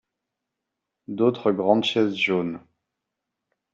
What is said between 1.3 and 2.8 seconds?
grandes chaises jaunes.